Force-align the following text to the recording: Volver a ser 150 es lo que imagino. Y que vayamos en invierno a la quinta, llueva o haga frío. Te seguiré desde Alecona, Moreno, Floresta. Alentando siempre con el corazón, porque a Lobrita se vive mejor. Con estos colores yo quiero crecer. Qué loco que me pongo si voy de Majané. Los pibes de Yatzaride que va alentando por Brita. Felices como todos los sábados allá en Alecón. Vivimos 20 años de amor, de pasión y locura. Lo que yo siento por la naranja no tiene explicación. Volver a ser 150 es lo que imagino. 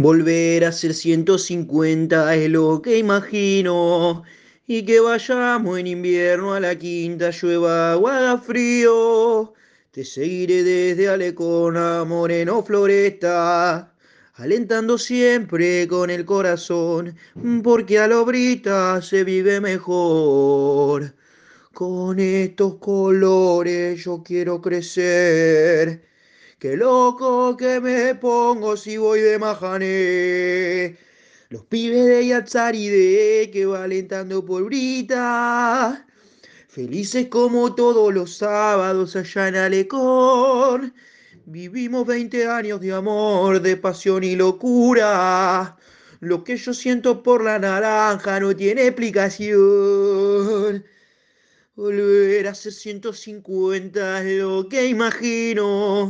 Volver 0.00 0.64
a 0.64 0.72
ser 0.72 0.94
150 0.94 2.34
es 2.34 2.48
lo 2.48 2.80
que 2.80 2.96
imagino. 2.96 4.22
Y 4.66 4.82
que 4.86 4.98
vayamos 4.98 5.78
en 5.78 5.88
invierno 5.88 6.54
a 6.54 6.60
la 6.60 6.74
quinta, 6.74 7.28
llueva 7.30 7.98
o 7.98 8.08
haga 8.08 8.38
frío. 8.38 9.52
Te 9.90 10.02
seguiré 10.06 10.64
desde 10.64 11.06
Alecona, 11.10 12.06
Moreno, 12.06 12.62
Floresta. 12.62 13.94
Alentando 14.36 14.96
siempre 14.96 15.86
con 15.86 16.08
el 16.08 16.24
corazón, 16.24 17.14
porque 17.62 17.98
a 17.98 18.06
Lobrita 18.06 19.02
se 19.02 19.22
vive 19.22 19.60
mejor. 19.60 21.14
Con 21.74 22.18
estos 22.18 22.76
colores 22.76 24.02
yo 24.02 24.22
quiero 24.22 24.62
crecer. 24.62 26.08
Qué 26.60 26.76
loco 26.76 27.56
que 27.56 27.80
me 27.80 28.14
pongo 28.16 28.76
si 28.76 28.98
voy 28.98 29.20
de 29.20 29.38
Majané. 29.38 30.94
Los 31.48 31.64
pibes 31.64 32.04
de 32.04 32.26
Yatzaride 32.26 33.50
que 33.50 33.64
va 33.64 33.84
alentando 33.84 34.44
por 34.44 34.64
Brita. 34.64 36.06
Felices 36.68 37.28
como 37.28 37.74
todos 37.74 38.12
los 38.12 38.36
sábados 38.36 39.16
allá 39.16 39.48
en 39.48 39.56
Alecón. 39.56 40.92
Vivimos 41.46 42.06
20 42.06 42.46
años 42.46 42.78
de 42.82 42.92
amor, 42.92 43.62
de 43.62 43.78
pasión 43.78 44.22
y 44.22 44.36
locura. 44.36 45.78
Lo 46.20 46.44
que 46.44 46.58
yo 46.58 46.74
siento 46.74 47.22
por 47.22 47.42
la 47.42 47.58
naranja 47.58 48.38
no 48.38 48.54
tiene 48.54 48.86
explicación. 48.86 50.84
Volver 51.74 52.46
a 52.48 52.54
ser 52.54 52.74
150 52.74 54.22
es 54.22 54.42
lo 54.42 54.68
que 54.68 54.86
imagino. 54.88 56.08